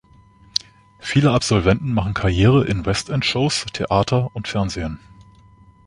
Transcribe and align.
Viele 0.97 1.29
Absolventen 1.29 1.93
machen 1.93 2.15
Karriere 2.15 2.65
in 2.65 2.87
West 2.87 3.09
End 3.11 3.23
Shows, 3.23 3.67
Theater 3.71 4.31
und 4.33 4.47
Fernsehen. 4.47 4.99